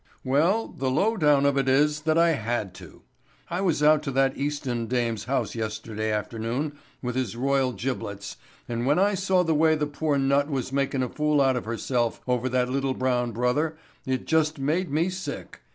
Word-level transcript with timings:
"Well, 0.23 0.67
the 0.69 0.89
low 0.89 1.15
down 1.15 1.45
of 1.45 1.59
it 1.59 1.69
is 1.69 1.99
that 2.01 2.17
I 2.17 2.29
had 2.31 2.73
to. 2.73 3.03
I 3.51 3.61
was 3.61 3.83
out 3.83 4.01
to 4.01 4.11
that 4.13 4.35
Easton 4.35 4.87
dame's 4.87 5.25
house 5.25 5.53
yesterday 5.53 6.11
afternoon 6.11 6.75
with 7.03 7.13
his 7.13 7.35
royal 7.35 7.71
jiblets 7.73 8.37
and 8.67 8.87
when 8.87 8.97
I 8.97 9.13
saw 9.13 9.43
the 9.43 9.53
way 9.53 9.75
the 9.75 9.85
poor 9.85 10.17
nut 10.17 10.49
was 10.49 10.73
makin' 10.73 11.03
a 11.03 11.07
fool 11.09 11.39
out 11.39 11.55
of 11.55 11.65
herself 11.65 12.19
over 12.27 12.49
that 12.49 12.67
little 12.67 12.95
brown 12.95 13.31
brother 13.31 13.77
it 14.07 14.25
just 14.25 14.57
made 14.57 14.89
me 14.89 15.11
sick. 15.11 15.61